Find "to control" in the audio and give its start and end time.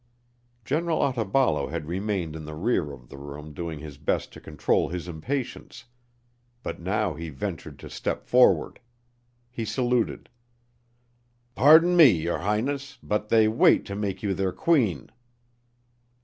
4.33-4.89